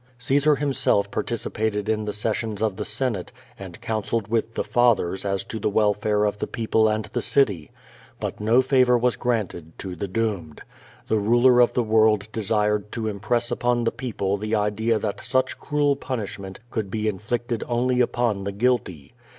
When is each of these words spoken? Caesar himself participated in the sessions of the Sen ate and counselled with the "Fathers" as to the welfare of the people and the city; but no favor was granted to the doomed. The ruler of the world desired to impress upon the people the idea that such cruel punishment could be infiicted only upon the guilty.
Caesar 0.17 0.55
himself 0.55 1.11
participated 1.11 1.87
in 1.87 2.05
the 2.05 2.11
sessions 2.11 2.63
of 2.63 2.75
the 2.75 2.83
Sen 2.83 3.15
ate 3.15 3.31
and 3.59 3.79
counselled 3.81 4.27
with 4.29 4.55
the 4.55 4.63
"Fathers" 4.63 5.25
as 5.25 5.43
to 5.43 5.59
the 5.59 5.69
welfare 5.69 6.23
of 6.23 6.39
the 6.39 6.47
people 6.47 6.87
and 6.87 7.05
the 7.05 7.21
city; 7.21 7.69
but 8.19 8.39
no 8.39 8.63
favor 8.63 8.97
was 8.97 9.15
granted 9.15 9.77
to 9.77 9.95
the 9.95 10.07
doomed. 10.07 10.63
The 11.07 11.19
ruler 11.19 11.59
of 11.59 11.73
the 11.75 11.83
world 11.83 12.31
desired 12.31 12.91
to 12.93 13.07
impress 13.07 13.51
upon 13.51 13.83
the 13.83 13.91
people 13.91 14.37
the 14.37 14.55
idea 14.55 14.97
that 14.97 15.21
such 15.23 15.59
cruel 15.59 15.95
punishment 15.95 16.57
could 16.71 16.89
be 16.89 17.03
infiicted 17.07 17.61
only 17.67 18.01
upon 18.01 18.43
the 18.43 18.51
guilty. 18.51 19.13